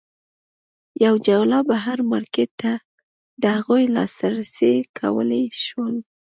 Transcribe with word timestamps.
یوه 1.03 1.19
جلا 1.27 1.59
بهر 1.69 1.97
مارکېټ 2.11 2.49
ته 2.61 2.71
د 3.41 3.43
هغوی 3.55 3.83
لاسرسی 3.95 4.73
کولای 4.97 5.45
شول. 5.63 5.95